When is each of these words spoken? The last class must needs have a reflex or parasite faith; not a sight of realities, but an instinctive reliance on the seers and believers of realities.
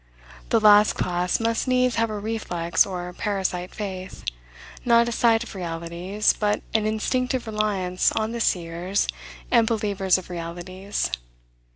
The 0.49 0.59
last 0.59 0.93
class 0.93 1.39
must 1.39 1.67
needs 1.67 1.93
have 1.97 2.09
a 2.09 2.17
reflex 2.17 2.87
or 2.87 3.13
parasite 3.13 3.69
faith; 3.75 4.23
not 4.83 5.07
a 5.07 5.11
sight 5.11 5.43
of 5.43 5.53
realities, 5.53 6.33
but 6.33 6.63
an 6.73 6.87
instinctive 6.87 7.45
reliance 7.45 8.11
on 8.13 8.31
the 8.31 8.41
seers 8.41 9.07
and 9.51 9.67
believers 9.67 10.17
of 10.17 10.31
realities. 10.31 11.11